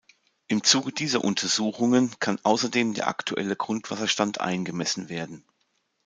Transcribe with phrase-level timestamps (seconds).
[0.47, 5.45] Im Zuge dieser Untersuchungen kann außerdem der aktuelle Grundwasserstand eingemessen werden.